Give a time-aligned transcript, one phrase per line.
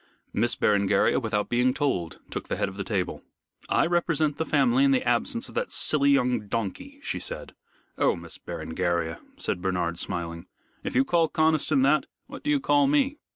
[0.33, 3.21] Miss Berengaria without being told took the head of the table.
[3.69, 7.53] "I represent the family in the absence of that silly young donkey," she said.
[7.99, 10.47] "Oh, Miss Berengaria," said Bernard, smiling,
[10.83, 13.19] "if you call Conniston that, what do you call me?"